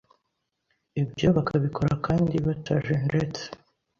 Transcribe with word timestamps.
ibyo 1.01 1.27
bakabikora 1.35 1.93
kandi 2.05 2.35
batajenjetse. 2.45 3.43